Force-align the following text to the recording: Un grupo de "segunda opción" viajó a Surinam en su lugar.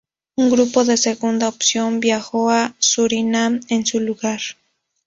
Un 0.35 0.49
grupo 0.49 0.83
de 0.83 0.97
"segunda 0.97 1.47
opción" 1.47 1.99
viajó 1.99 2.49
a 2.49 2.73
Surinam 2.79 3.59
en 3.69 3.85
su 3.85 3.99
lugar. 3.99 4.41